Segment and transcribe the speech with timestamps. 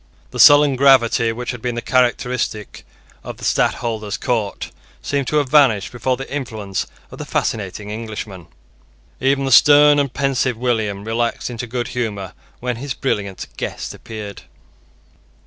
[0.31, 2.87] The sullen gravity which had been characteristic
[3.23, 4.71] of the Stadtholder's court
[5.03, 8.47] seemed to have vanished before the influence of the fascinating Englishman.
[9.19, 14.41] Even the stern and pensive William relaxed into good humour when his brilliant guest appeared.